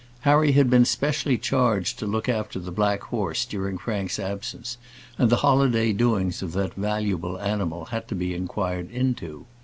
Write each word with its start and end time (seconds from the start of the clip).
Harry 0.21 0.53
had 0.53 0.67
been 0.67 0.83
specially 0.83 1.37
charged 1.37 1.99
to 1.99 2.07
look 2.07 2.27
after 2.27 2.57
the 2.57 2.71
black 2.71 3.01
horse 3.03 3.45
during 3.45 3.77
Frank's 3.77 4.17
absence, 4.17 4.77
and 5.19 5.29
the 5.29 5.35
holiday 5.45 5.93
doings 5.93 6.41
of 6.41 6.53
that 6.53 6.73
valuable 6.73 7.39
animal 7.39 7.85
had 7.85 8.07
to 8.07 8.15
be 8.15 8.33
inquired 8.33 8.89
into. 8.89 9.45